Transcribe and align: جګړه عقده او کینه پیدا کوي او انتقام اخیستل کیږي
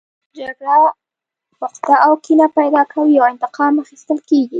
جګړه 0.39 0.75
عقده 1.63 1.95
او 2.05 2.13
کینه 2.23 2.47
پیدا 2.57 2.81
کوي 2.93 3.15
او 3.19 3.25
انتقام 3.33 3.73
اخیستل 3.83 4.17
کیږي 4.27 4.49